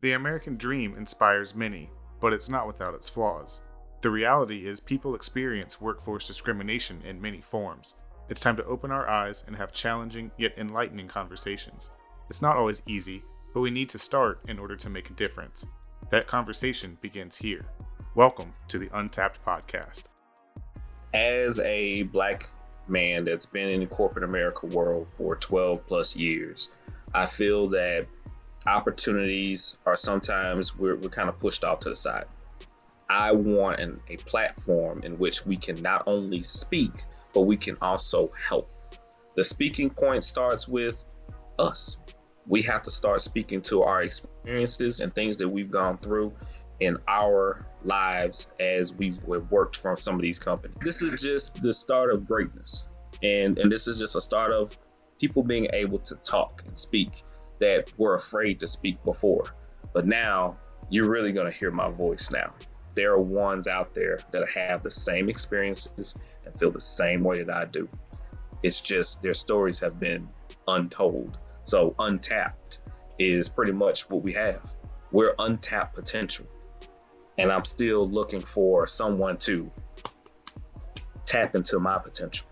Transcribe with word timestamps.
The 0.00 0.12
American 0.12 0.56
dream 0.56 0.94
inspires 0.96 1.56
many, 1.56 1.90
but 2.20 2.32
it's 2.32 2.48
not 2.48 2.68
without 2.68 2.94
its 2.94 3.08
flaws. 3.08 3.60
The 4.00 4.10
reality 4.10 4.64
is, 4.64 4.78
people 4.78 5.16
experience 5.16 5.80
workforce 5.80 6.24
discrimination 6.24 7.02
in 7.04 7.20
many 7.20 7.40
forms. 7.40 7.96
It's 8.28 8.40
time 8.40 8.54
to 8.58 8.64
open 8.64 8.92
our 8.92 9.08
eyes 9.08 9.42
and 9.44 9.56
have 9.56 9.72
challenging 9.72 10.30
yet 10.38 10.54
enlightening 10.56 11.08
conversations. 11.08 11.90
It's 12.30 12.40
not 12.40 12.56
always 12.56 12.80
easy, 12.86 13.24
but 13.52 13.60
we 13.60 13.72
need 13.72 13.90
to 13.90 13.98
start 13.98 14.40
in 14.46 14.60
order 14.60 14.76
to 14.76 14.88
make 14.88 15.10
a 15.10 15.14
difference. 15.14 15.66
That 16.12 16.28
conversation 16.28 16.96
begins 17.00 17.36
here. 17.36 17.66
Welcome 18.14 18.54
to 18.68 18.78
the 18.78 18.90
Untapped 18.96 19.44
Podcast. 19.44 20.04
As 21.12 21.58
a 21.58 22.04
black 22.04 22.44
man 22.86 23.24
that's 23.24 23.46
been 23.46 23.68
in 23.68 23.80
the 23.80 23.86
corporate 23.86 24.22
America 24.22 24.66
world 24.66 25.08
for 25.16 25.34
12 25.34 25.84
plus 25.88 26.14
years, 26.14 26.68
I 27.14 27.26
feel 27.26 27.66
that 27.70 28.06
opportunities 28.68 29.76
are 29.86 29.96
sometimes 29.96 30.76
we're, 30.76 30.96
we're 30.96 31.08
kind 31.08 31.28
of 31.28 31.38
pushed 31.38 31.64
off 31.64 31.80
to 31.80 31.88
the 31.88 31.96
side. 31.96 32.26
I 33.08 33.32
want 33.32 33.80
an, 33.80 34.00
a 34.08 34.16
platform 34.16 35.02
in 35.02 35.16
which 35.16 35.46
we 35.46 35.56
can 35.56 35.80
not 35.80 36.04
only 36.06 36.42
speak, 36.42 36.92
but 37.32 37.42
we 37.42 37.56
can 37.56 37.76
also 37.80 38.30
help. 38.48 38.70
The 39.34 39.44
speaking 39.44 39.90
point 39.90 40.24
starts 40.24 40.68
with 40.68 41.02
us. 41.58 41.96
We 42.46 42.62
have 42.62 42.82
to 42.82 42.90
start 42.90 43.20
speaking 43.20 43.62
to 43.62 43.82
our 43.82 44.02
experiences 44.02 45.00
and 45.00 45.14
things 45.14 45.38
that 45.38 45.48
we've 45.48 45.70
gone 45.70 45.98
through 45.98 46.34
in 46.80 46.98
our 47.08 47.66
lives 47.82 48.52
as 48.60 48.94
we've 48.94 49.22
worked 49.24 49.76
from 49.76 49.96
some 49.96 50.14
of 50.14 50.20
these 50.20 50.38
companies. 50.38 50.76
This 50.82 51.02
is 51.02 51.20
just 51.20 51.60
the 51.62 51.72
start 51.72 52.12
of 52.12 52.26
greatness. 52.26 52.86
And, 53.22 53.58
and 53.58 53.70
this 53.70 53.88
is 53.88 53.98
just 53.98 54.16
a 54.16 54.20
start 54.20 54.52
of 54.52 54.76
people 55.18 55.42
being 55.42 55.68
able 55.72 55.98
to 55.98 56.14
talk 56.16 56.62
and 56.66 56.76
speak 56.76 57.22
that 57.60 57.92
were 57.96 58.14
afraid 58.14 58.60
to 58.60 58.66
speak 58.66 59.02
before. 59.04 59.44
But 59.92 60.06
now 60.06 60.58
you're 60.90 61.08
really 61.08 61.32
going 61.32 61.50
to 61.50 61.56
hear 61.56 61.70
my 61.70 61.90
voice 61.90 62.30
now. 62.30 62.54
There 62.94 63.12
are 63.12 63.22
ones 63.22 63.68
out 63.68 63.94
there 63.94 64.18
that 64.32 64.48
have 64.56 64.82
the 64.82 64.90
same 64.90 65.28
experiences 65.28 66.14
and 66.44 66.58
feel 66.58 66.70
the 66.70 66.80
same 66.80 67.22
way 67.22 67.42
that 67.42 67.56
I 67.56 67.64
do. 67.64 67.88
It's 68.62 68.80
just 68.80 69.22
their 69.22 69.34
stories 69.34 69.80
have 69.80 70.00
been 70.00 70.28
untold. 70.66 71.38
So, 71.62 71.94
untapped 71.98 72.80
is 73.18 73.48
pretty 73.48 73.72
much 73.72 74.08
what 74.08 74.22
we 74.22 74.32
have. 74.32 74.62
We're 75.12 75.34
untapped 75.38 75.94
potential. 75.94 76.46
And 77.36 77.52
I'm 77.52 77.64
still 77.64 78.08
looking 78.08 78.40
for 78.40 78.86
someone 78.86 79.36
to 79.38 79.70
tap 81.24 81.54
into 81.54 81.78
my 81.78 81.98
potential. 81.98 82.48